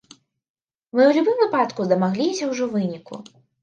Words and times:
Мы 0.95 1.01
ў 1.09 1.19
любым 1.19 1.37
выпадку 1.43 1.81
дамагліся 1.95 2.43
ўжо 2.53 2.65
выніку. 2.77 3.25